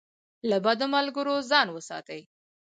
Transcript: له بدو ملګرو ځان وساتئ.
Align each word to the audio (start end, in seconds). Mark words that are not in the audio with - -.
له 0.49 0.57
بدو 0.65 0.85
ملګرو 0.95 1.35
ځان 1.49 1.67
وساتئ. 1.71 2.21